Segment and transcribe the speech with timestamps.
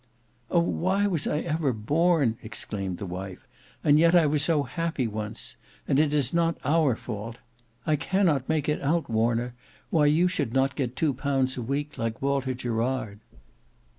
[0.49, 0.61] "Oh!
[0.61, 3.45] why was I ever born!" exclaimed his wife.
[3.83, 5.57] "And yet I was so happy once!
[5.87, 7.37] And it is not our fault.
[7.85, 9.53] I cannot make it out Warner,
[9.91, 13.19] why you should not get two pounds a week like Walter Gerard?"